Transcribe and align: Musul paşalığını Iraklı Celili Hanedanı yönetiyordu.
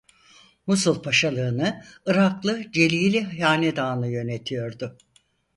Musul 0.67 1.01
paşalığını 1.01 1.83
Iraklı 2.07 2.71
Celili 2.71 3.41
Hanedanı 3.41 4.07
yönetiyordu. 4.07 4.97